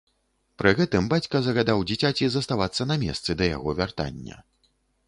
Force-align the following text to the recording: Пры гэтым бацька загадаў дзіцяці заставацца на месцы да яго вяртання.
Пры 0.61 0.71
гэтым 0.79 1.09
бацька 1.13 1.41
загадаў 1.49 1.85
дзіцяці 1.91 2.25
заставацца 2.39 2.89
на 2.93 3.01
месцы 3.07 3.31
да 3.43 3.53
яго 3.55 3.79
вяртання. 3.83 4.35